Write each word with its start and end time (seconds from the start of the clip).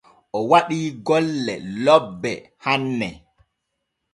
O 0.37 0.39
waɗii 0.49 0.87
golle 1.07 1.55
lobbe 1.83 2.31
hanne. 2.63 3.09